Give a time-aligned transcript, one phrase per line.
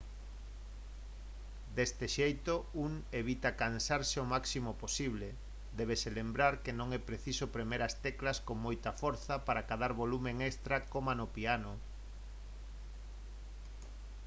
[1.77, 2.53] deste xeito
[2.85, 5.27] un evita cansarse o máximo posible
[5.79, 10.31] débese lembrar que non é preciso premer as teclas con moita forza para acadar volume
[10.51, 11.71] extra coma no piano